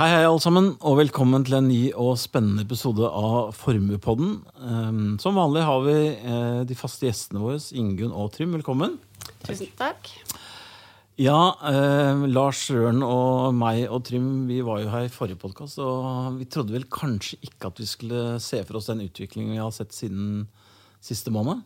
[0.00, 4.30] Hei, hei, alle sammen, og velkommen til en ny og spennende episode av Formuepodden.
[4.56, 8.54] Um, som vanlig har vi eh, de faste gjestene våre, Ingunn og Trym.
[8.56, 8.94] Velkommen.
[9.44, 10.08] Tusen takk.
[11.20, 15.82] Ja, eh, Lars Røren og meg og Trym vi var jo her i forrige podkast,
[15.84, 19.60] og vi trodde vel kanskje ikke at vi skulle se for oss den utviklingen vi
[19.60, 20.46] har sett siden
[21.04, 21.60] siste måned.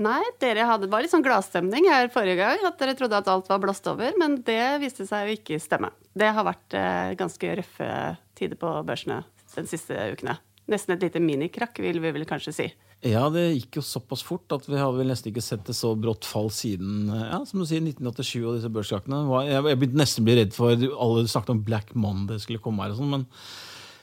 [0.00, 2.62] Nei, dere hadde bare litt sånn gladstemning her forrige gang.
[2.68, 4.14] At dere trodde at alt var blåst over.
[4.20, 5.90] Men det viste seg jo ikke stemme.
[6.16, 7.90] Det har vært eh, ganske røffe
[8.38, 10.38] tider på børsene de siste ukene.
[10.70, 12.68] Nesten et lite minikrakk, vil vi vel kanskje si.
[13.00, 15.94] Ja, det gikk jo såpass fort at vi har vel nesten ikke sett det så
[15.96, 19.22] brått fall siden ja, som du sier, 1987 og disse børskrakkene.
[19.48, 22.92] Jeg begynte nesten å bli redd for Alle snakket om Black Monday skulle komme her
[22.92, 23.24] og sånn, men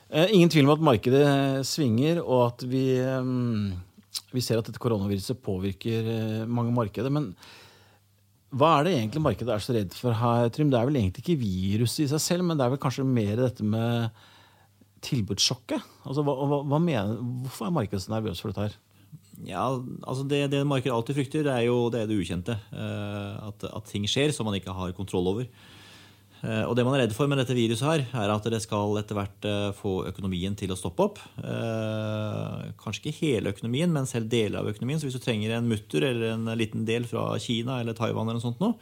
[0.10, 1.28] eh, ingen tvil om at markedet
[1.70, 3.30] svinger, og at vi eh,
[4.36, 7.14] vi ser at dette koronaviruset påvirker eh, mange markeder.
[7.14, 7.32] Men
[8.56, 10.72] hva er det egentlig markedet er så redd for her, Trym?
[10.72, 13.36] Det er vel egentlig ikke viruset i seg selv, men det er vel kanskje mer
[13.40, 14.26] dette med
[15.06, 15.84] tilbudssjokket?
[16.08, 18.78] Altså, hva, hva, mener, hvorfor er markedet så nervøs for dette her?
[19.46, 19.66] Ja,
[20.02, 22.56] altså det, det markedet alltid frykter, det er jo det, er det ukjente.
[22.72, 25.50] Uh, at, at, ting skjer som man ikke har kontroll over.
[26.44, 29.00] Uh, og det man er redd for med dette viruset, her, er at det skal
[29.02, 31.24] etter hvert uh, få økonomien til å stoppe opp.
[32.78, 35.00] kanskje ikke hele økonomien, men selv deler av økonomien.
[35.02, 38.42] Så hvis du trenger en mutter eller en liten del fra Kina eller Taiwan, eller
[38.42, 38.76] noe sånt nå,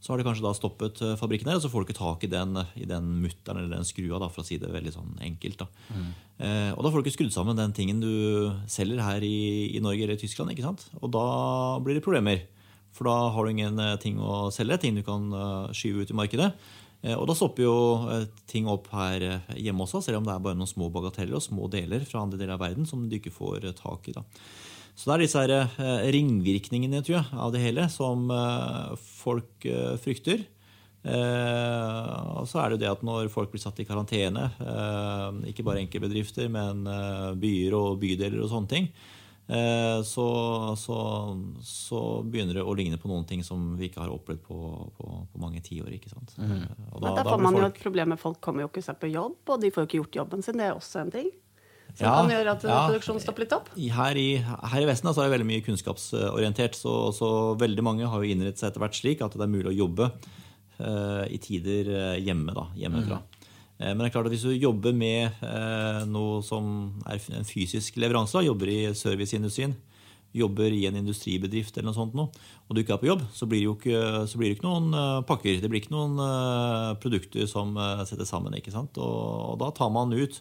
[0.00, 2.22] så har de kanskje da stoppet eh, fabrikken der, og så får du ikke tak
[2.24, 5.18] i den, i den mutteren eller den skrua, da, for å si det veldig sånn
[5.26, 5.60] enkelt.
[5.60, 5.68] Da.
[5.92, 6.06] Mm.
[6.40, 8.14] Eh, og da får du ikke skrudd sammen den tingen du
[8.70, 10.54] selger her i, i, Norge eller Tyskland.
[10.54, 10.86] ikke sant?
[11.02, 11.26] Og da
[11.84, 12.46] blir det problemer.
[12.96, 15.28] For da har du ingen eh, ting å selge, ting du kan
[15.76, 16.48] skyve ut i markedet.
[17.02, 19.24] Eh, og da stopper jo uh, ting opp her
[19.56, 22.40] hjemme også, selv om det er bare noen små bagateller og små deler fra andre
[22.40, 24.16] deler av verden som du ikke får tak i.
[24.18, 24.26] da.
[25.00, 29.64] Så det er disse her, eh, ringvirkningene tror jeg, av det hele som eh, folk
[29.64, 30.44] eh, frykter.
[31.00, 34.50] Og så er det jo det at når folk blir satt i karantene,
[35.48, 36.82] ikke bare enkeltbedrifter, men
[37.40, 38.90] byer og bydeler og sånne ting,
[40.06, 40.26] så,
[40.78, 40.96] så,
[41.66, 44.58] så, begynner det å ligne på noen ting som vi ikke har opplevd på,
[44.94, 45.90] på, på mange tiår.
[46.38, 46.68] Mm.
[47.00, 47.62] Da, da, får man folk...
[47.64, 49.90] jo et problem med folk kommer jo ikke seg på jobb, og de får jo
[49.90, 50.60] ikke gjort jobben sin.
[50.60, 51.32] Det er også en ting.
[51.94, 52.76] Som ja, kan gjøre at ja.
[52.86, 53.70] produksjonen stopper litt opp?
[53.74, 56.78] Her i, her i Vesten altså, er det veldig mye kunnskapsorientert.
[56.78, 59.72] Så, så, veldig mange har jo innrettet seg etter hvert slik at det er mulig
[59.72, 63.20] å jobbe uh, i tider eh, hjemme, da, hjemmefra.
[63.24, 63.39] Mm.
[63.80, 67.48] Uh, men det er klart at hvis du jobber med uh, noe som er en
[67.48, 69.74] fysisk leveranse, jobber i serviceindustrien,
[70.36, 72.30] jobber i en industribedrift eller noe sånt noe,
[72.68, 75.56] og du ikke er på jobb, så blir det jo ikke, det ikke noen pakker.
[75.58, 76.20] Det blir ikke noen
[77.02, 77.74] produkter som
[78.06, 78.54] settes sammen.
[78.54, 78.94] ikke sant?
[79.02, 80.38] Og, og da tar man ut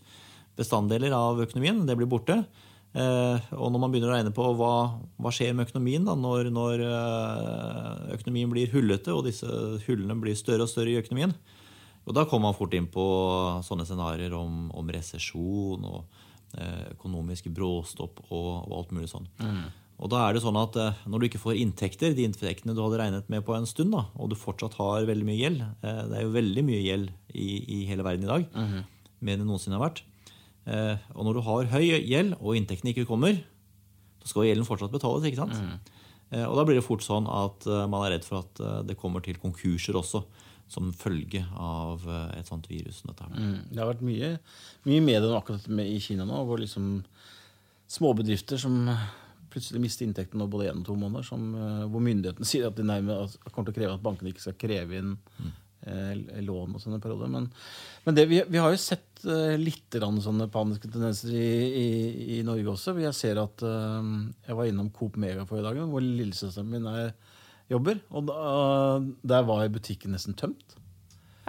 [0.59, 1.81] bestanddeler av økonomien.
[1.89, 2.43] Det blir borte.
[2.89, 4.73] Eh, og når man begynner å regne på hva,
[5.21, 9.49] hva skjer med økonomien da, når, når, eh, økonomien blir hullete, og disse
[9.85, 11.35] hullene blir større og større i økonomien,
[12.09, 13.05] og da kommer man fort inn på
[13.65, 15.99] sånne scenarioer om, om resesjon og
[16.57, 19.29] eh, økonomisk bråstopp og, og, alt mulig sånn.
[19.37, 19.67] Mm.
[19.99, 20.77] Og da er det sånn at
[21.11, 24.05] Når du ikke får inntekter, de inntektene du hadde regnet med på en stund, da,
[24.15, 27.79] og du fortsatt har veldig mye gjeld Det er jo veldig mye gjeld i, i
[27.89, 28.47] hele verden i dag.
[28.55, 28.85] Mm.
[29.19, 30.05] Mer enn det noensinne har vært.
[30.69, 33.39] Eh, og når du har høy gjeld, og inntektene ikke kommer,
[34.19, 35.25] da skal gjelden fortsatt betales.
[35.27, 35.57] ikke sant?
[35.57, 35.97] Mm.
[36.35, 38.97] Eh, og da blir det fort sånn at eh, man er redd for at det
[38.99, 40.23] kommer til konkurser også.
[40.69, 42.03] Som følge av
[42.37, 43.01] et sånt virus.
[43.07, 43.55] Mm.
[43.71, 44.35] Det har vært mye,
[44.85, 46.99] mye medie akkurat med i Kina nå, hvor liksom
[47.89, 48.83] småbedrifter som
[49.49, 51.47] plutselig mister inntekten nå både én og to måneder, som,
[51.89, 55.01] hvor myndighetene sier at de nærmest kommer til å kreve at bankene ikke skal kreve
[55.01, 55.49] inn mm.
[55.87, 57.29] Eh, lån og sånne perioder.
[57.31, 57.45] Men,
[58.03, 61.45] men det, vi, vi, har jo sett eh, litt sånne paniske tendenser i,
[61.79, 61.85] i,
[62.35, 62.97] i, Norge også.
[62.99, 64.09] Jeg ser at eh,
[64.49, 67.13] Jeg var innom Coop Mega forrige dag, hvor lillesøsteren min er,
[67.69, 68.01] jobber.
[68.09, 68.39] Og da,
[69.33, 70.75] der var butikken nesten tømt.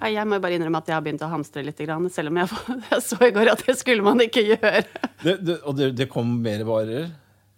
[0.00, 1.80] Jeg må bare innrømme at jeg har begynt å hamstre litt,
[2.14, 2.60] selv om jeg,
[2.92, 4.86] jeg så i går at det skulle man ikke gjøre.
[5.20, 7.10] Det, det, og det, det kom mer varer?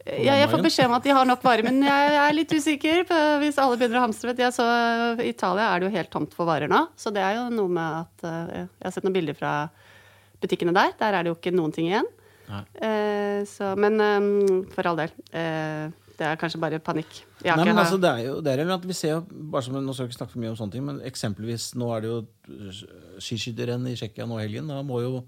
[0.02, 3.04] Ja, jeg får beskjed om at de har nok varer, men jeg er litt usikker.
[3.38, 4.34] Hvis alle begynner å hamstre.
[4.34, 4.66] Jeg så
[5.22, 6.80] I Italia er det jo helt tomt for varer nå.
[6.98, 9.52] Så det er jo noe med at eh, Jeg har sett noen bilder fra
[10.42, 10.96] butikkene der.
[10.98, 12.10] Der er det jo ikke noen ting igjen.
[12.82, 15.14] Eh, så, men um, for all del.
[15.30, 15.86] Eh,
[16.18, 17.22] det er kanskje bare panikk.
[17.42, 19.22] Nei, men altså, det er jo det er at vi ser jo,
[19.52, 21.88] bare som, Nå skal vi ikke snakke for mye om sånne ting, men eksempelvis nå
[21.96, 22.18] er det jo
[23.22, 24.70] skiskytterrenn i Tsjekkia nå i helgen.
[24.70, 25.24] Da må jo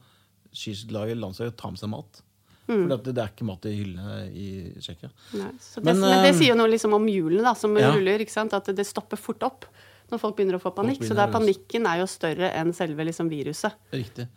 [0.53, 2.21] skiskytterlaget landslaget ta med seg mat.
[2.65, 2.87] Mm.
[2.89, 4.49] For det er ikke mat i hyllene i
[4.79, 5.11] Tsjekkia.
[5.35, 7.91] Men, men, det sier jo noe liksom om hjulene som ja.
[7.93, 8.25] ruller.
[8.45, 9.69] At det stopper fort opp
[10.13, 11.05] når folk begynner å få panikk.
[11.05, 13.77] Så der panikken er jo større enn selve liksom, viruset.
[13.95, 14.29] Riktig.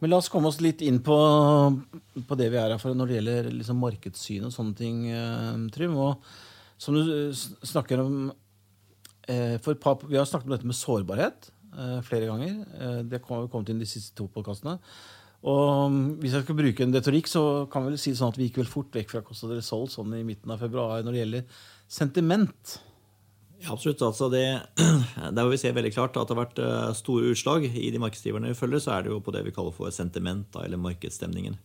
[0.00, 1.16] Men la oss komme oss litt inn på,
[2.28, 5.54] på det vi er her for når det gjelder liksom, markedssyn og sånne ting, eh,
[5.72, 5.96] Trym.
[5.96, 6.26] Og
[6.76, 8.16] som du snakker om
[9.28, 11.50] eh, for, Vi har snakket om dette med sårbarhet.
[11.76, 12.58] eh, flere ganger.
[12.80, 14.78] Eh, det har kommet inn de siste to podkastene.
[15.46, 18.38] Og mm, hvis jeg skal bruke en detorikk, så kan vi vel si sånn at
[18.40, 21.16] vi gikk vel fort vekk fra Costa del Sol sånn i midten av februar når
[21.16, 21.62] det gjelder
[21.98, 22.78] sentiment.
[23.62, 24.02] Ja, absolutt.
[24.04, 24.44] Altså det,
[25.36, 28.52] der vi ser veldig klart at det har vært eh, store utslag i de markedsdriverne
[28.52, 31.56] vi følger, så er det jo på det vi kaller for sentiment, eller markedsstemningen.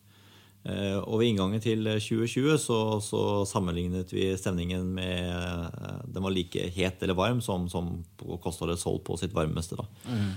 [0.63, 6.35] Eh, og ved inngangen til 2020 så, så, sammenlignet vi stemningen med eh, Den var
[6.35, 7.95] like het eller varm som, som
[8.43, 9.79] Costa del Sol på sitt varmeste.
[9.79, 9.87] da.
[10.07, 10.31] Mm.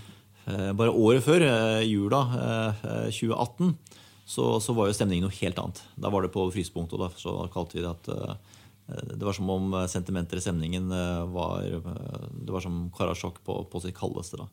[0.77, 1.41] Bare året før,
[1.89, 2.19] jula
[3.09, 3.71] 2018,
[4.29, 5.81] så, så, var jo stemningen noe helt annet.
[5.97, 8.37] Da var det på frysepunktet, og da så kalte vi det at Eh,
[8.87, 13.65] det var som om sentimenter sentimentet i stemningen eh, var Det var som Karasjok på,
[13.71, 14.37] på sitt kaldeste.
[14.37, 14.49] da.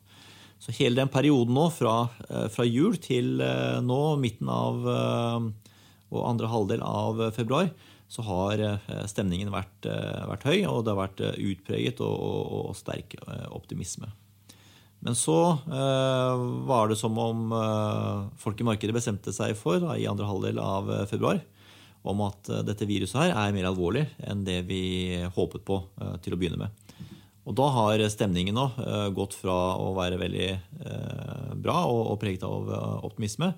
[0.62, 2.06] Så hele den perioden nå, fra,
[2.54, 3.42] fra, jul til
[3.82, 4.84] nå, midten av
[6.12, 7.72] og andre halvdel av februar,
[8.06, 8.62] så har
[9.10, 9.88] stemningen vært,
[10.30, 13.16] vært høy, og det har vært utpreget og, og, og sterk
[13.50, 14.12] optimisme.
[15.02, 15.36] Men så
[15.66, 20.28] eh, var det som om eh, folk i markedet bestemte seg for da, i andre
[20.28, 21.42] halvdel av februar
[22.02, 24.82] om at eh, dette viruset her er mer alvorlig enn det vi
[25.36, 26.98] håpet på eh, til å begynne med.
[27.42, 30.50] Og da har stemningen nå eh, gått fra å være veldig
[31.62, 32.68] bra og preget av
[33.06, 33.52] optimisme,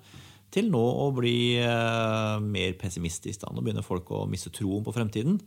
[0.53, 3.43] til nå å bli mer pessimistisk.
[3.49, 5.39] Nå begynner folk å miste troen på fremtiden.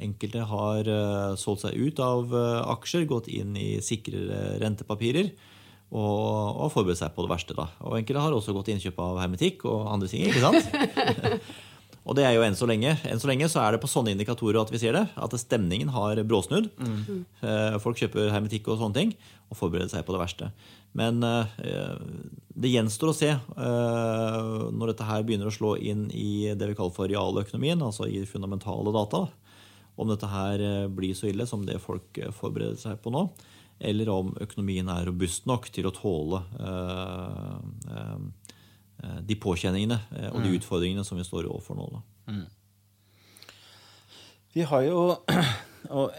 [0.00, 0.90] Enkelte har
[1.42, 2.32] solgt seg ut av
[2.76, 5.34] aksjer, gått inn i sikrere rentepapirer
[5.90, 7.56] og, og forberede seg på det verste.
[7.56, 7.66] da.
[7.82, 10.22] Og Enkelte har også gått til innkjøp av hermetikk og andre ting.
[10.28, 11.40] ikke sant?
[12.06, 12.94] og det er jo enn så lenge.
[13.10, 15.04] Enn så lenge så er det på sånne indikatorer at vi ser det.
[15.18, 16.70] At stemningen har bråsnudd.
[16.78, 17.26] Mm.
[17.82, 19.12] Folk kjøper hermetikk og sånne ting
[19.50, 20.52] og forbereder seg på det verste.
[20.94, 21.50] Men uh,
[22.54, 26.78] det gjenstår å se uh, når dette her begynner å slå inn i det vi
[26.78, 29.26] kaller for realøkonomien, altså i fundamentale data,
[29.98, 30.62] om dette her
[30.94, 33.26] blir så ille som det folk forbereder seg på nå
[33.80, 37.54] eller om økonomien er robust nok til å tåle eh,
[37.96, 40.56] eh, de påkjenningene eh, og de mm.
[40.58, 42.02] utfordringene som vi står overfor nå.
[42.28, 42.44] Mm.
[44.56, 45.00] Vi har jo
[45.96, 46.12] og,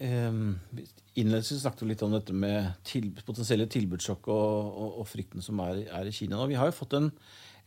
[0.00, 5.58] Innledningsvis snakket vi litt om dette med til, potensielle tilbudssjokk og, og, og, frykten som
[5.66, 6.38] er, er, i Kina.
[6.38, 6.46] nå.
[6.48, 7.10] Vi har jo fått en,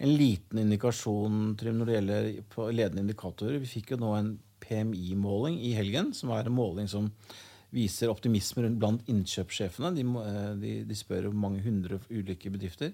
[0.02, 3.60] en liten indikasjon Trym, når det gjelder på ledende indikatorer.
[3.62, 4.32] Vi fikk jo nå en
[4.64, 7.12] PMI-måling i helgen, som er en måling som
[7.74, 9.94] viser optimisme blant innkjøpssjefene.
[9.96, 12.94] De, eh, de, de spør om mange hundre ulike bedrifter.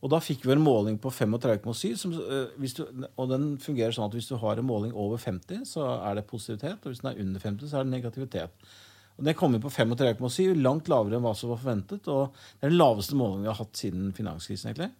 [0.00, 4.30] Og da fikk vi en måling på 35,7, eh, og den fungerer sånn at hvis
[4.30, 7.44] du har en måling over 50, så er det positivitet, og hvis den er under
[7.44, 8.70] 50, så er det negativitet.
[9.18, 12.08] Og Den kom inn på 35,7, langt lavere enn hva som var forventet.
[12.08, 14.70] og Det er den laveste målingen vi har hatt siden finanskrisen.
[14.70, 14.90] egentlig.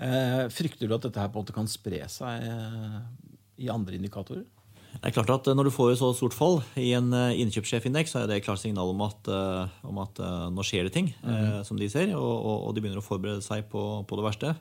[0.00, 3.00] Eh, frykter du at dette her på en måte kan spre seg eh,
[3.64, 4.44] i andre indikatorer?
[5.00, 8.12] Det er klart at Når du får et så stort fall i en eh, innkjøpssjefindeks,
[8.12, 10.92] så er det et klart signal om at, eh, om at eh, nå skjer det
[10.92, 11.62] ting, mm -hmm.
[11.64, 14.56] som de ser, og, og, de begynner å forberede seg på, på, det verste.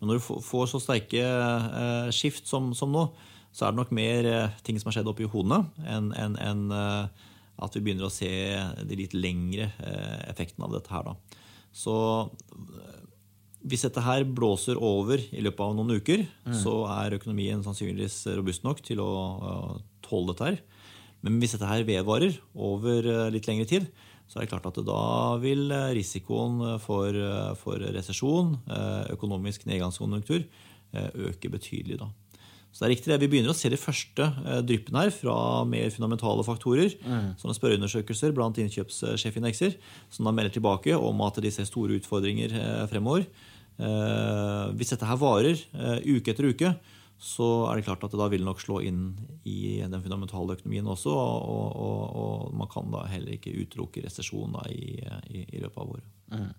[0.00, 3.08] Men når du får så sterke eh, skift som, som, nå,
[3.52, 6.72] så er det nok mer ting som har skjedd oppi hodene, enn en, en,
[7.58, 8.28] at vi begynner å se
[8.88, 9.72] de litt lengre
[10.28, 11.02] effektene av dette her.
[11.02, 11.14] Da.
[11.72, 12.28] Så
[13.66, 16.56] hvis dette her blåser over i løpet av noen uker, mm.
[16.60, 19.72] så er økonomien sannsynligvis robust nok til å uh,
[20.06, 20.60] tåle dette her.
[21.26, 23.88] Men hvis dette her vedvarer over uh, litt lengre tid,
[24.30, 25.00] så er det klart at da
[25.42, 27.18] vil uh, risikoen for,
[27.58, 28.54] for resesjon,
[29.14, 30.46] økonomisk nedgangskonjunktur,
[31.26, 31.98] øke betydelig.
[32.00, 32.08] da.
[32.70, 33.18] Så det er riktig det.
[33.22, 34.24] Vi begynner å se de første
[34.68, 36.92] dryppene her fra mer fundamentale faktorer.
[37.00, 37.30] Mm.
[37.40, 39.78] Sånne spørreundersøkelser blant innkjøpssjefindekser
[40.12, 42.52] som da melder tilbake om at de ser store utfordringer
[42.92, 43.24] fremover.
[43.76, 46.74] Eh, hvis dette her varer eh, uke etter uke,
[47.16, 49.08] så er det klart at det da vil nok slå inn
[49.48, 51.12] i den fundamentale økonomien også.
[51.12, 55.00] Og, og, og man kan da heller ikke utelukke resesjon i,
[55.32, 56.14] i, i, løpet av året.
[56.32, 56.54] Mm.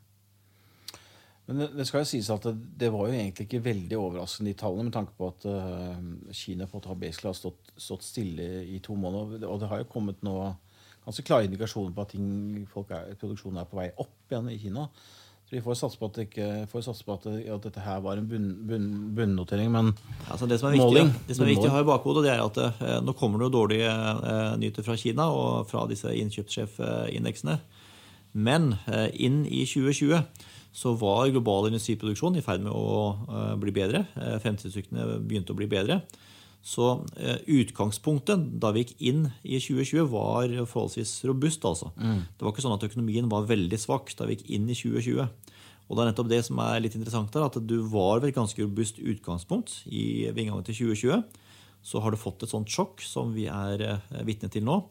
[1.48, 4.90] Men det, skal jo sies at det, var jo egentlig ikke veldig overraskende, de tallene,
[4.90, 9.48] med tanke på at uh, Kina på har har stått, stått, stille i to måneder.
[9.48, 10.36] Og det har jo kommet nå
[11.06, 14.90] ganske klare indikasjoner på at ting, er, produksjonen er på vei opp igjen i Kina.
[15.48, 16.46] Så vi får satse på at, ikke,
[16.84, 19.94] satse på at, at dette her var en bunnotering, bunn, men
[20.28, 22.34] altså det som er viktig, måling, det som er viktig å ha i bakhodet, det
[22.34, 26.12] er at eh, nå kommer det jo dårlige eh, nyheter fra Kina og fra disse
[26.20, 27.56] innkjøpssjefindeksene.
[28.36, 30.20] Men eh, inn i 2020
[30.78, 34.04] så var global industriproduksjon i ferd med å eh, bli bedre.
[34.20, 36.02] Eh, Fremtidsutsiktene begynte å bli bedre.
[36.68, 41.64] Så eh, utgangspunktet da vi gikk inn i 2020, var forholdsvis robust.
[41.66, 41.94] altså.
[41.96, 42.26] Mm.
[42.28, 45.30] Det var ikke sånn at økonomien var veldig svak da vi gikk inn i 2020.
[45.88, 48.36] Og det er nettopp det som er litt interessant her, at du var ved et
[48.36, 51.46] ganske robust utgangspunkt i, ved inngangen til 2020.
[51.88, 54.82] Så har du fått et sånt sjokk som vi er eh, vitne til nå.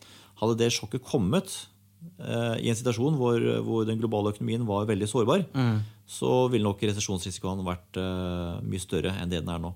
[0.41, 1.67] Hadde det sjokket kommet
[2.07, 5.79] i en situasjon hvor, hvor, den globale økonomien var veldig sårbar, mm.
[6.07, 7.99] så ville nok resesjonsrisikoen vært
[8.63, 9.73] mye større enn det den er nå.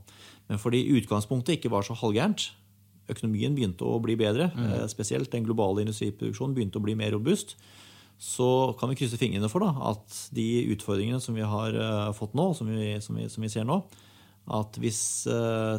[0.51, 2.51] Men fordi utgangspunktet ikke var så halvgærent,
[3.11, 4.75] økonomien begynte å bli bedre, mm.
[4.91, 7.57] spesielt den globale industriproduksjonen begynte å bli mer robust,
[8.21, 11.79] så kan vi krysse fingrene for da, at de utfordringene som vi har
[12.19, 13.79] fått nå, som vi, som vi, som vi ser nå,
[14.51, 15.01] at hvis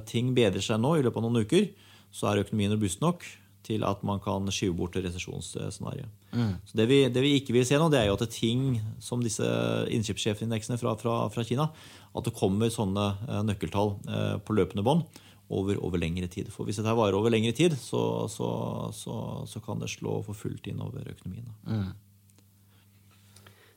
[0.10, 1.70] ting bedrer seg nå i løpet av noen uker,
[2.12, 3.28] så er økonomien robust nok
[3.68, 6.21] til at man kan skyve bort resesjonsscenarioet.
[6.32, 6.54] Mm.
[6.66, 8.78] Så det vi, det vi, ikke vil se nå, det er jo at det ting
[9.04, 9.48] som disse
[9.92, 11.68] innkjøpssjefindeksene fra, fra, fra, Kina,
[12.12, 15.04] at det kommer sånne uh, nøkkeltall uh, på løpende bånd
[15.52, 16.52] over, over, lengre tid.
[16.54, 18.48] For hvis dette varer over lengre tid, så, så,
[18.96, 21.52] så, så, kan det slå for fullt inn over økonomien.
[21.68, 21.92] Mm.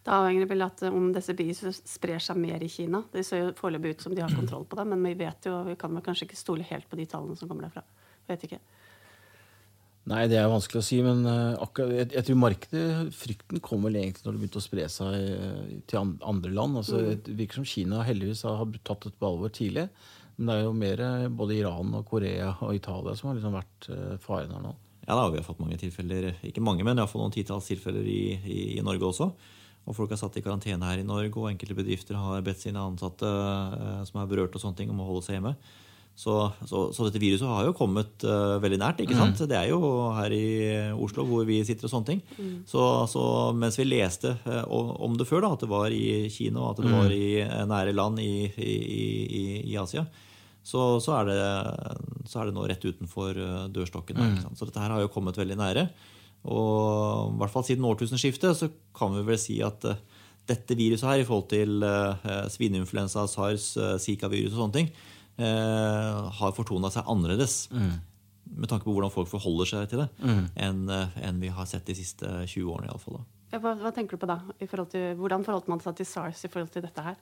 [0.05, 3.01] Det avhenger vel at om disse biene sprer seg mer i Kina.
[3.11, 5.63] Det ser jo foreløpig ut som de har kontroll på det, men vi vet jo,
[5.67, 7.83] vi kan vel kanskje ikke stole helt på de tallene som kommer derfra.
[8.29, 8.61] Vet ikke.
[10.11, 13.87] Nei, det er vanskelig å si, men uh, akkurat, jeg, jeg, tror markedet, frykten kom
[13.87, 16.81] vel egentlig når det begynte å spre seg uh, til andre land.
[16.83, 17.23] Altså, mm.
[17.25, 19.87] Det virker som Kina heldigvis har tatt det på alvor tidlig.
[20.37, 23.57] Men det er jo mer uh, både Iran og Korea og Italia som har liksom
[23.57, 23.89] vært
[24.25, 24.75] faren her nå.
[25.07, 28.23] Ja, da, Vi har fått mange tilfeller, ikke mange, men iallfall noen titalls tilfeller i,
[28.45, 29.31] i, i, Norge også.
[29.85, 32.81] Og folk er satt i karantene her i Norge, og enkelte bedrifter har bedt sine
[32.81, 33.29] ansatte
[34.09, 35.53] som er berørt og sånne ting, om å holde seg hjemme.
[36.15, 39.01] Så, så, så, dette viruset har jo kommet uh, veldig nært.
[39.03, 39.41] ikke sant?
[39.41, 39.49] Mm.
[39.51, 39.81] Det er jo
[40.15, 40.45] her i
[40.95, 42.21] Oslo hvor vi sitter og sånne ting.
[42.39, 42.53] Mm.
[42.71, 43.25] Så, så,
[43.59, 46.85] mens vi leste uh, om det før, da, at det var i Kina og at
[46.85, 46.95] det mm.
[46.95, 48.77] var i uh, nære land i, i,
[49.27, 50.07] i, i Asia,
[50.65, 50.87] så,
[51.19, 51.41] er det,
[52.31, 53.37] så, er det, nå rett utenfor
[53.75, 54.17] dørstokken.
[54.17, 54.55] Mm.
[54.57, 55.83] Så dette her har jo kommet veldig nære.
[56.49, 59.85] Og i hvert fall siden årtusenskiftet så kan vi vel si at
[60.49, 61.85] dette viruset her, i forhold til
[62.55, 63.75] svineinfluensa, sars,
[64.07, 64.91] zika-virus og sånne ting,
[65.39, 67.65] har fortona seg annerledes.
[67.75, 67.95] Mm.
[68.55, 70.43] Med tanke på hvordan folk forholder seg til det, mm.
[70.67, 72.91] enn eh, en vi har sett de siste 20 årene.
[72.91, 73.23] I alle fall,
[73.55, 74.41] hva, hva, tenker du på da?
[74.67, 77.17] Forhold til, hvordan forholdt man seg til SARS i forhold til dette her?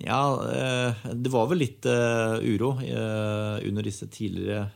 [0.00, 4.68] Ja, eh, det var vel litt uro under disse tidligere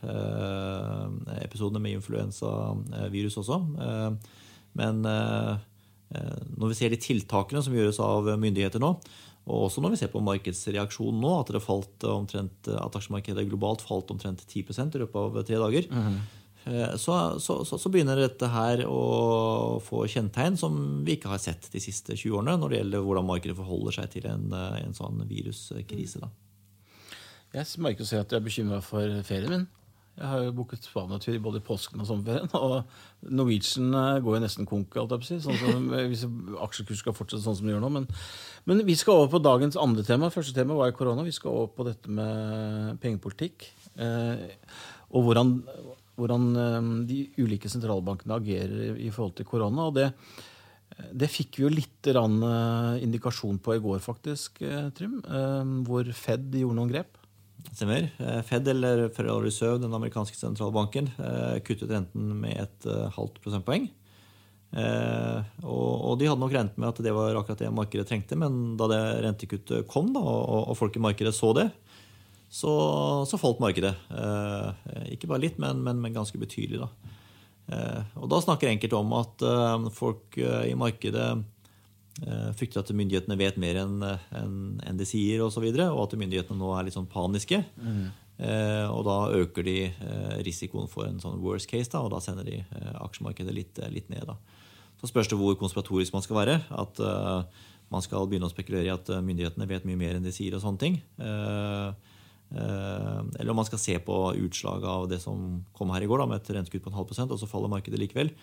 [1.41, 3.61] episodene med influensavirus også.
[4.77, 8.93] men når vi ser de tiltakene som gjøres av myndigheter nå,
[9.47, 13.85] og også når vi ser på markedsreaksjonen nå, at, det falt omtrent, at aksjemarkedet globalt
[13.85, 16.17] falt omtrent 10 i løpet av tre dager, mm.
[16.99, 21.69] så, så, så, så, begynner dette her å få kjennetegn som vi ikke har sett
[21.71, 25.23] de siste 20 årene når det gjelder hvordan markedet forholder seg til en, en sånn
[25.29, 26.21] viruskrise.
[26.25, 26.31] Da.
[27.55, 29.67] Jeg merker å se at jeg er bekymra for ferien min.
[30.17, 32.49] Jeg har jo booket Spania-tur både i påsken og sommerferien.
[32.57, 34.97] Og Norwegian eh, går jo nesten konk,
[35.27, 36.23] si, sånn som, hvis
[36.65, 37.91] aksjekurs skal fortsette sånn som det gjør nå.
[37.99, 38.07] Men,
[38.65, 40.31] men, vi skal over på dagens andre tema.
[40.33, 41.25] Første tema var korona.
[41.27, 43.69] Vi skal over på dette med pengepolitikk.
[44.01, 44.41] Eh,
[45.13, 45.53] og hvordan,
[46.17, 49.89] hvordan, eh, de ulike sentralbankene agerer i forhold til korona.
[49.91, 50.11] og det
[51.13, 54.63] det fikk vi jo litt eh, indikasjon på i går, faktisk,
[54.97, 55.19] Trym.
[55.85, 57.19] Hvor Fed gjorde noen grep.
[57.73, 58.09] Stemmer.
[58.17, 63.41] Eh, Fed, eller Federal Reserve, den amerikanske sentralbanken, eh, kuttet renten med et eh, halvt
[63.43, 63.89] prosentpoeng.
[64.77, 68.89] Og de hadde nok regnet med at det var akkurat det markedet trengte, men da
[68.91, 71.69] det rentekuttet kom, da, og folk i markedet så det,
[72.51, 72.73] så,
[73.23, 73.93] så falt markedet.
[75.07, 76.83] Ikke bare litt, men, men, men ganske betydelig.
[76.83, 76.91] Da.
[78.19, 79.47] Og da snakker enkelte om at
[79.95, 81.29] folk i markedet
[82.57, 86.57] frykter at myndighetene vet mer enn en de sier og, så videre, og at myndighetene
[86.57, 87.59] nå er litt sånn paniske.
[87.77, 88.07] Mm.
[88.37, 92.19] Eh, og da øker de eh, risikoen for en sånn worst case, da, og da
[92.21, 94.29] sender de eh, aksjemarkedet litt, eh, litt, ned.
[94.29, 94.37] Da.
[95.01, 96.59] Så spørs det hvor konspiratorisk man skal være.
[96.69, 100.35] At eh, man skal begynne å spekulere i at myndighetene vet mye mer enn de
[100.35, 100.53] sier.
[100.53, 101.01] og sånne ting.
[103.37, 106.25] eller om man skal se på utslaget av det som kom her i går, da,
[106.27, 108.33] med et rentekutt på en halv prosent, og så faller markedet likevel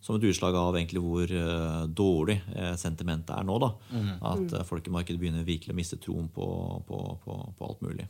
[0.00, 3.58] som et utslag av egentlig hvor uh, dårlig uh, sentimentet er nå.
[3.62, 3.70] Da.
[3.94, 4.10] Mm.
[4.32, 6.46] At uh, folk begynner virkelig å miste troen på,
[6.88, 8.08] på, på, på, alt mulig.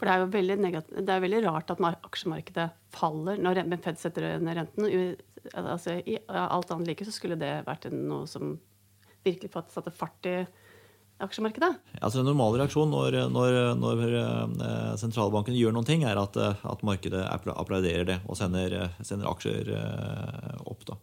[0.00, 0.56] For Det er jo veldig,
[1.06, 4.88] det er veldig rart at aksjemarkedet faller når Fed setter ned renten.
[5.54, 8.56] Altså, I alt annet like så skulle det vært noe som
[9.22, 10.40] virkelig satte fart i
[11.22, 11.72] aksjemarkedet?
[12.00, 17.22] Altså En normal reaksjon når, når, når sentralbanken gjør noen ting, er at, at markedet
[17.28, 19.74] applauderer det og sender, sender aksjer
[20.64, 20.86] opp.
[20.88, 20.98] da.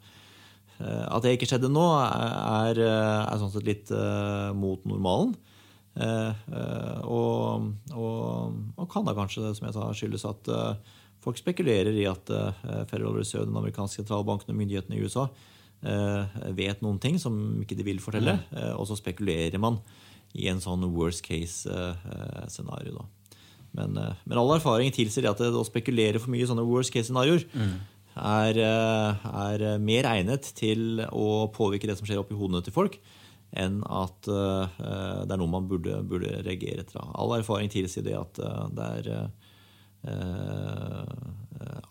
[0.79, 5.35] Eh, at det ikke skjedde nå, er, er sånn sett litt uh, mot normalen.
[5.99, 10.51] Uh, uh, og, og, og, kan da kanskje, som jeg sa, skyldes at
[11.19, 12.29] folk spekulerer i at
[12.87, 15.27] Federal Reserve, den amerikanske sentralbanken og myndighetene i USA
[15.81, 18.73] vet noen ting som ikke de vil fortelle, mm.
[18.75, 19.77] og så spekulerer man
[20.35, 23.05] i en sånn worst case-scenario.
[23.71, 27.47] Men, men, all erfaring tilsier at det å spekulere for mye i sånne worst case-scenarioer
[27.53, 27.77] mm
[28.19, 32.99] er, er mer egnet til å påvirke det som skjer oppi hodene til folk,
[33.49, 37.01] enn at det er noe man burde, burde reagere etter.
[37.01, 38.41] All erfaring tilsier det at
[38.75, 39.29] det er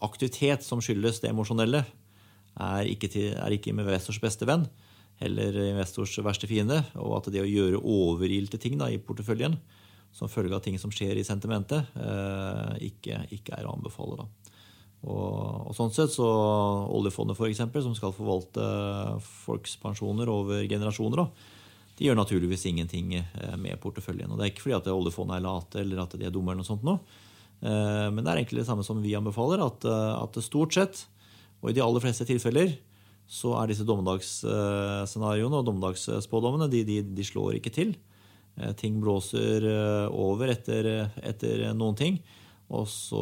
[0.04, 1.84] aktivitet som skyldes det emosjonelle,
[2.56, 4.66] er ikke, til, er ikke investors beste venn,
[5.20, 6.80] heller investors verste fiende.
[6.98, 9.58] Og at det å gjøre overilte ting da, i porteføljen
[10.14, 14.22] som følge av ting som skjer i sentimentet, eh, ikke, ikke, er å anbefale.
[14.22, 14.54] Da.
[15.04, 16.26] Og, og, sånn sett så
[16.96, 18.64] Oljefondet, eksempel, som skal forvalte
[19.44, 21.54] folks pensjoner over generasjoner, da,
[21.98, 24.30] de gjør naturligvis ingenting eh, med porteføljen.
[24.32, 26.64] Og det er ikke fordi at oljefondet er late eller at de er dumme, eller
[26.64, 26.98] noe sånt nå.
[27.60, 31.06] Eh, men det er egentlig det samme som vi anbefaler, at, at stort sett
[31.62, 32.76] og i de aller fleste tilfeller
[33.28, 37.92] så er disse dommedagsscenarioene og dommedagsspådommene de, de, de, slår ikke til.
[38.56, 40.88] Eh, ting blåser eh, over etter,
[41.20, 42.16] etter, noen ting.
[42.72, 43.20] Og så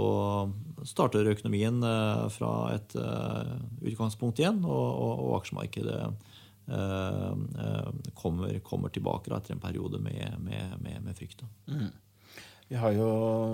[0.86, 2.94] starter økonomien eh, fra et
[3.82, 6.00] utgangspunkt igjen, og, og, og aksjemarkedet
[8.18, 11.44] kommer, kommer, tilbake etter en periode med, med, med, med frykt.
[11.70, 11.92] Mm.
[12.66, 13.08] Vi har jo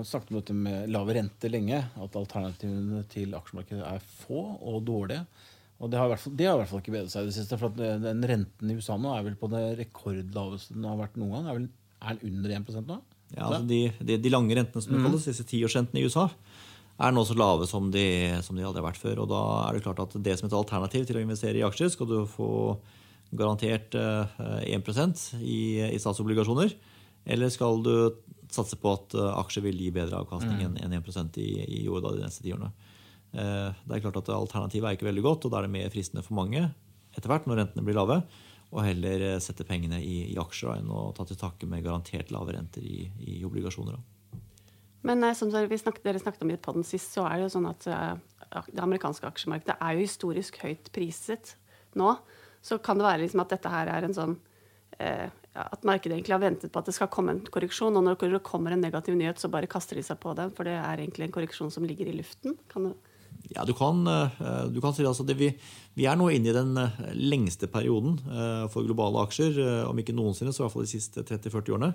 [0.07, 1.79] snakket om dette med lave rente lenge.
[2.01, 5.25] At alternativene til aksjemarkedet er få og dårlige.
[5.83, 7.29] Og det har, i hvert fall, det har i hvert fall ikke bedret seg i
[7.29, 7.59] det siste.
[7.59, 11.35] For den renten i USA nå er vel på det rekordlaveste den har vært noen
[11.35, 11.49] gang.
[11.49, 11.67] Er, vel,
[11.99, 12.99] er den under 1% nå?
[13.33, 15.29] Ja, altså de, de, de, lange rentene som det kalles, mm.
[15.31, 16.27] disse tiårsrentene i USA,
[17.01, 18.05] er nå så lave som de,
[18.45, 19.23] som de aldri har vært før.
[19.23, 21.91] Og da er det klart at det som et alternativ til å investere i aksjer,
[21.93, 22.49] skal du få
[23.33, 26.77] garantert 1 eh, i, i statsobligasjoner.
[27.33, 27.95] Eller skal du
[28.55, 30.79] satse på at eh, aksjer vil gi bedre avkastning mm.
[30.85, 31.49] enn 1 i,
[31.81, 32.71] i år de neste ti årene?
[33.33, 35.93] Eh, det er klart at Alternativet er ikke veldig godt, og da er det mer
[35.93, 36.67] fristende for mange
[37.13, 38.23] etter hvert når rentene blir lave,
[38.73, 42.33] å heller eh, sette pengene i, i aksjer enn å ta til takke med garantert
[42.33, 43.99] lave renter i, i obligasjoner.
[45.03, 47.83] Men som snakket, dere snakket om på den sist, så er det jo sånn at
[47.83, 51.57] det amerikanske aksjemarkedet er jo historisk høyt priset
[51.99, 52.13] nå.
[52.63, 54.37] Så kan det være liksom at dette her er en sånn
[55.53, 57.95] at markedet egentlig har ventet på at det skal komme en korreksjon.
[57.97, 60.53] Og når det kommer en negativ nyhet, så bare kaster de seg på den.
[60.55, 62.57] For det er egentlig en korreksjon som ligger i luften.
[62.71, 62.93] Kan du
[63.51, 65.49] ja, du kan, eh, du kan si altså det, vi,
[65.97, 70.15] vi, er nå inne i den eh, lengste perioden eh, for globale aksjer, om ikke
[70.15, 71.91] noensinne, så i hvert fall de siste 30-40 årene,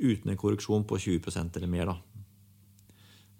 [0.00, 1.92] uten en korreksjon på 20% eller mer.
[1.92, 1.98] Da.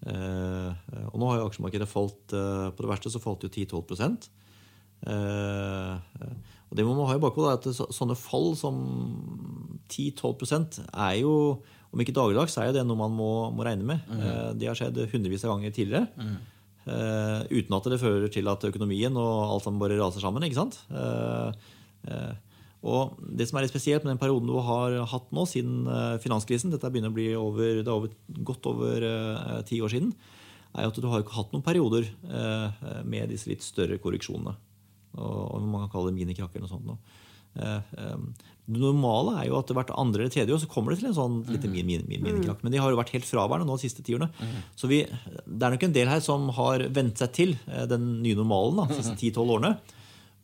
[0.07, 4.29] Og nå har jo aksjemarkedet falt På det verste så falt jo 10-12
[5.07, 8.77] og det må man ha i bakhodet, at sånne fall som
[9.87, 11.33] 10-12% er jo
[11.95, 14.03] om ikke dagligdags, så er det noe man må, må regne med.
[14.11, 14.59] Mm.
[14.59, 16.11] Det har skjedd hundrevis av ganger tidligere.
[16.19, 16.37] Mm.
[17.55, 20.45] Uten at det fører til at økonomien og alt sammen bare raser sammen.
[20.47, 20.77] ikke sant?
[22.87, 25.87] Og Det som er litt spesielt med den perioden du har hatt nå siden
[26.23, 28.13] finanskrisen, dette begynner å bli over, det er over,
[28.51, 29.09] godt over
[29.71, 30.13] ti år siden,
[30.77, 32.11] er at du har ikke hatt noen perioder
[33.07, 34.59] med disse litt større korreksjonene
[35.17, 36.87] og man kan kalle det minikrakker og sånt.
[36.89, 36.99] Noe.
[37.57, 40.99] Eh, eh, det normale er jo at hvert andre eller tredje år så kommer det
[41.01, 42.65] til en sånn lite min, min, min, minikrakk.
[42.65, 44.27] Men de har jo vært helt fraværende nå de siste tiårene.
[44.35, 44.57] Mm.
[44.79, 48.17] Så vi, det er nok en del her som har vent seg til eh, den
[48.25, 49.77] nye normalen de siste 10-12 årene.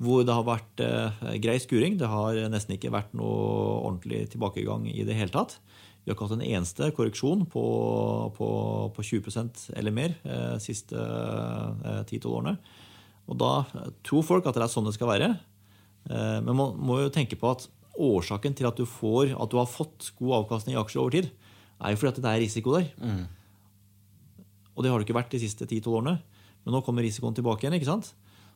[0.02, 1.98] Hvor det har vært eh, grei skuring.
[1.98, 5.58] Det har nesten ikke vært noe ordentlig tilbakegang i det hele tatt.
[6.02, 7.64] Vi har ikke hatt en eneste korreksjon på,
[8.34, 8.48] på,
[8.94, 12.56] på 20% eller mer eh, siste eh, 10-12 årene.
[13.30, 13.52] Og da
[14.06, 15.30] tror folk at det er sånn det skal være.
[16.10, 19.58] Eh, men man må jo tenke på at årsaken til at du, får, at du
[19.60, 21.30] har fått god avkastning i aksjer over tid,
[21.82, 22.88] er jo fordi at det er risiko der.
[23.02, 23.24] Mm.
[24.72, 26.16] Og det har det ikke vært de siste 10-12 årene.
[26.62, 27.76] Men nå kommer risikoen tilbake igjen.
[27.76, 28.12] ikke sant?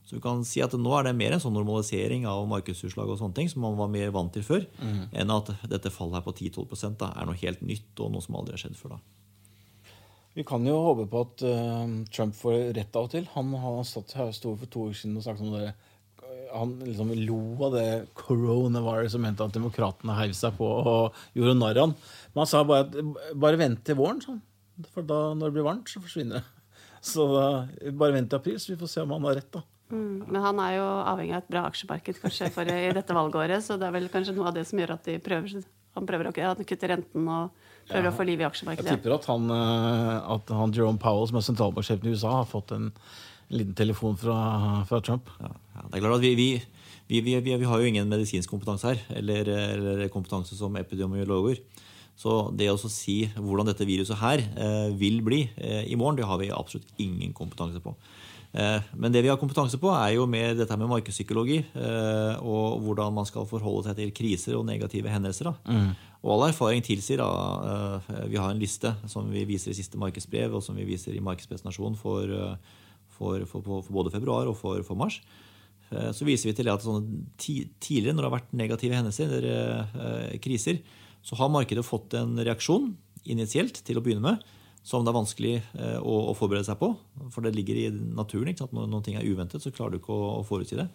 [0.06, 3.18] Så vi kan si at nå er det mer en sånn normalisering av markedsutslag og
[3.18, 5.00] sånne ting som man var mer vant til før, mm.
[5.18, 8.54] enn at dette fallet her på 10-12% er noe helt nytt og noe som aldri
[8.54, 8.94] har skjedd før.
[8.94, 9.25] da.
[10.36, 13.28] Vi kan jo håpe på at uh, Trump får rett av og til.
[13.32, 15.70] Han, han satt her sto for to uker siden og snakket om det.
[16.52, 21.56] Han liksom lo av det coronavirus som mente at demokratene heiv seg på og gjorde
[21.56, 21.94] narr av.
[22.34, 24.42] Men han sa bare at bare vent til våren, sånn.
[24.92, 26.52] for da når det blir varmt, så forsvinner det.
[27.06, 27.64] Så uh,
[27.96, 29.50] bare vent til april, så vi får se om han har rett.
[29.56, 29.64] da.
[29.94, 33.64] Mm, men han er jo avhengig av et bra aksjemarked kanskje for i dette valgåret,
[33.64, 35.62] så det er vel kanskje noe av det som gjør at de prøver,
[35.96, 36.34] han prøver å
[36.66, 38.12] kutte renten og prøver ja.
[38.12, 38.90] å få liv i aksjemarkedet.
[38.90, 42.50] Jeg tipper at han, eh, at han Jerome Powell, som er sentralbanksjefen i USA, har
[42.50, 42.90] fått en,
[43.46, 44.36] liten telefon fra,
[44.88, 45.28] fra Trump.
[45.38, 48.90] Ja, ja, det er klart at vi, vi, vi, vi, har jo ingen medisinsk kompetanse
[48.90, 51.60] her, eller, eller kompetanse som epidemiologer.
[52.18, 56.26] Så det å si hvordan dette viruset her eh, vil bli eh, i morgen, det
[56.26, 57.92] har vi absolutt ingen kompetanse på.
[58.56, 61.58] Eh, men det vi har kompetanse på, er jo mer dette med markedspsykologi.
[61.76, 65.52] Eh, og hvordan man skal forholde seg til kriser og negative hendelser.
[65.68, 65.90] Mm.
[66.22, 67.28] Og all erfaring tilsier da,
[68.08, 71.14] eh, Vi har en liste som vi viser i siste markedsbrev, og som vi viser
[71.14, 72.32] i markedspresentasjon for,
[73.08, 75.20] for, for, for både februar og for, mars.
[75.86, 76.82] Så viser vi til at
[77.38, 80.80] tidligere, når det har vært negative hendelser, eller kriser,
[81.22, 84.42] så har markedet fått en reaksjon initielt til å begynne med
[84.86, 86.92] som det er vanskelig eh, å, å, forberede seg på.
[87.34, 88.52] For det ligger i naturen.
[88.52, 88.76] ikke sant?
[88.76, 90.86] Når noen ting er uventet, så klarer du ikke å, å forutsi det.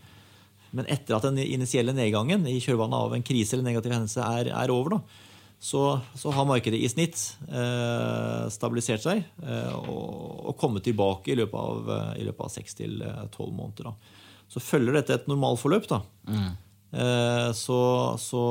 [0.71, 4.53] Men etter at den initielle nedgangen i kjølvannet av en krise eller negativ hendelse er,
[4.55, 5.27] er over, da,
[5.61, 5.81] så,
[6.17, 7.19] så, har markedet i snitt
[7.51, 12.79] eh, stabilisert seg eh, og, og, kommet tilbake i løpet av, i løpet av 6
[12.79, 13.91] til 12 måneder.
[13.91, 14.23] Da.
[14.51, 16.01] Så følger dette et normalforløp, da,
[16.31, 16.49] mm.
[16.95, 17.81] eh, så,
[18.19, 18.47] så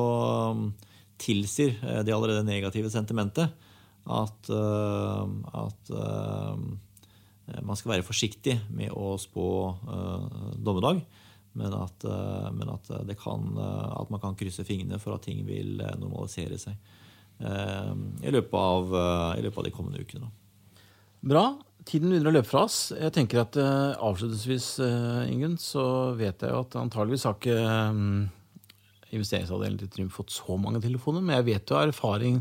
[0.52, 0.68] um,
[1.20, 3.56] tilsier eh, det allerede negative sentimentet
[4.08, 5.24] at, eh,
[5.60, 11.02] at eh, man skal være forsiktig med å spå eh, dommedag.
[11.58, 12.04] Men at,
[12.54, 12.86] men at,
[13.18, 16.76] kan, at, man kan krysse fingrene for at ting vil normalisere seg
[17.42, 18.94] i løpet av,
[19.34, 20.28] i løpet av de kommende ukene.
[21.26, 21.42] Bra.
[21.82, 22.78] Tiden begynner å løpe fra oss.
[22.94, 24.68] Jeg tenker at Avslutningsvis
[25.26, 27.58] Ingunn, så vet jeg jo at antageligvis har ikke
[29.10, 32.40] investeringsavdelingen til Trym fått så mange telefoner, men jeg vet jo av erfaring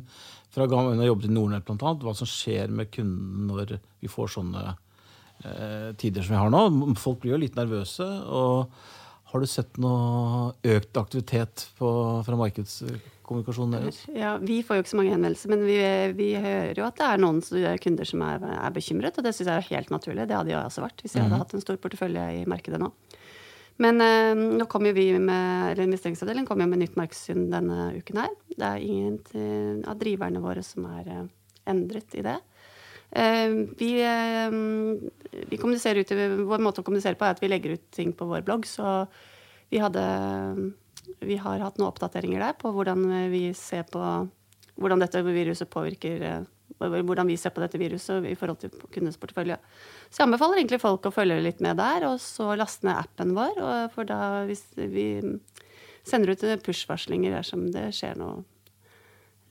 [0.54, 4.10] fra gang jeg jobbet i Nordnett, blant annet, hva som skjer med kunden når vi
[4.10, 6.64] får sånne eh, tider som vi har nå.
[7.00, 8.08] Folk blir jo litt nervøse.
[8.26, 8.74] og
[9.30, 11.92] Har du sett noe økt aktivitet på,
[12.26, 14.02] fra markedskommunikasjonen deres?
[14.18, 15.78] Ja, Vi får jo ikke så mange henvendelser, men vi,
[16.18, 17.44] vi hører jo at det er noen
[17.86, 19.22] kunder som er, er bekymret.
[19.22, 20.26] Og det syns jeg er helt naturlig.
[20.26, 21.46] Det hadde jeg også vært hvis jeg hadde -hmm.
[21.46, 22.90] hatt en stor portefølje i markedet nå.
[23.80, 28.34] Men eh, nå kommer vi med, eller investeringsavdelingen kommer med nytt markedssyn denne uken her.
[28.52, 31.28] Det er ingen av driverne våre som er eh,
[31.72, 32.36] endret i det.
[33.12, 34.58] Eh, vi, eh,
[35.50, 36.12] vi kommuniserer ut,
[36.50, 38.68] Vår måte å kommunisere på er at vi legger ut ting på vår blogg.
[38.68, 39.06] Så
[39.72, 40.04] vi, hadde,
[41.24, 44.04] vi har hatt noen oppdateringer der på hvordan vi ser på
[44.80, 46.48] hvordan dette viruset påvirker eh,
[46.80, 49.58] hvordan vi ser på dette viruset i forhold til kundenes portefølje.
[50.10, 53.36] Så jeg anbefaler egentlig folk å følge litt med der, og så laste ned appen
[53.38, 53.60] vår.
[53.96, 55.10] For da hvis vi
[56.08, 58.46] sender ut push-varslinger dersom det skjer noe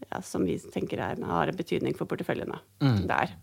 [0.07, 3.05] ja, som vi tenker er, har betydning for porteføljene mm.
[3.11, 3.35] der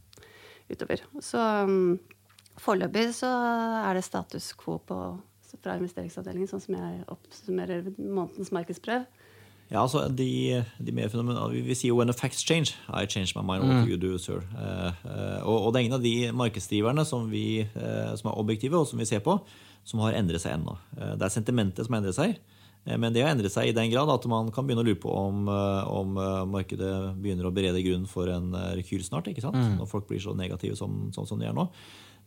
[0.72, 1.04] utover.
[1.24, 1.98] Så um,
[2.62, 3.30] foreløpig så
[3.84, 5.00] er det status quo på,
[5.60, 9.06] fra investeringsavdelingen, sånn som jeg oppsummerer månedens markedsprøv.
[9.72, 13.34] Ja, altså de, de mer fenomenale Vi sier jo 'when the facts change', I change
[13.36, 13.64] my mind.
[13.64, 13.90] What mm.
[13.90, 14.44] you do, sir?
[14.54, 18.38] Uh, uh, og, og, det er ingen av de markedsdriverne som, vi, uh, som, er
[18.38, 19.40] objektive, og som vi ser på,
[19.84, 20.78] som har endret seg ennå.
[20.98, 22.38] det er sentimentet som har endret seg.
[22.86, 25.10] Men det har endret seg i den grad at man kan begynne å lure på
[25.10, 25.48] om,
[25.90, 26.18] om
[26.50, 29.28] markedet begynner å berede grunn for en rekyl snart.
[29.30, 29.58] ikke sant?
[29.58, 29.80] Mm.
[29.80, 31.66] Når folk blir så negative som, som, som de er nå.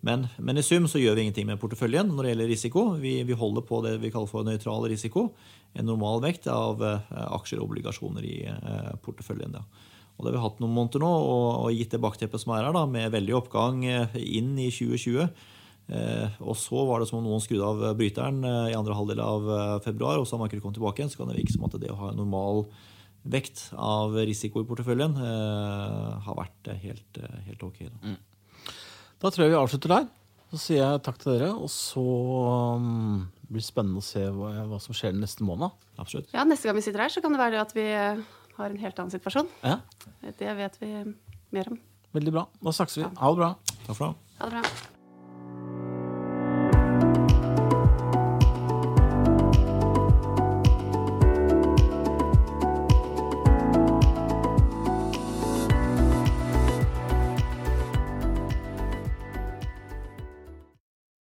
[0.07, 2.85] Men, men, i sum så gjør vi ingenting med porteføljen når det gjelder risiko.
[3.03, 5.33] Vi, vi holder på det vi kaller for nøytral risiko.
[5.75, 9.59] En normal vekt av eh, aksjer og obligasjoner i eh, porteføljen.
[9.59, 9.65] Da.
[10.17, 12.69] Og det har vi hatt noen måneder nå, og, og gitt det bakteppet som er
[12.69, 15.27] her, da, med veldig oppgang eh, inn i 2020.
[15.89, 19.23] Eh, og så var det som om noen skrudde av bryteren eh, i andre halvdel
[19.25, 21.13] av eh, februar, og så har markedet kommet tilbake igjen.
[21.13, 22.67] Så kan det virke som at det å ha en normal
[23.29, 27.81] vekt av risiko i porteføljen har vært helt, helt ok.
[27.91, 28.13] Da.
[28.13, 28.19] Mm.
[29.19, 30.09] Da tror jeg vi avslutter der.
[30.49, 31.51] Så sier jeg takk til dere.
[31.57, 32.03] Og så
[32.79, 35.75] um, blir det spennende å se hva, hva, som skjer neste måned.
[36.01, 36.31] Absolutt.
[36.35, 39.03] Ja, Neste gang vi sitter her, så kan det være at vi har en helt
[39.03, 39.51] annen situasjon.
[39.65, 39.81] Ja.
[40.39, 40.93] Det vet vi
[41.55, 41.81] mer om.
[42.17, 42.47] Veldig bra.
[42.63, 43.11] Da snakkes vi.
[43.19, 43.51] Ha det bra.
[43.87, 44.39] Takk for det.
[44.39, 44.97] Ha det bra.